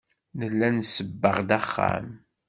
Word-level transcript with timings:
Nella 0.39 0.67
nsebbeɣ-d 0.77 1.49
axxam. 1.59 2.07